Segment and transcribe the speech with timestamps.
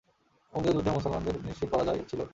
[0.53, 2.21] উহুদের যুদ্ধেও মুসলমানদের নিশ্চিত পরাজয় ছিল।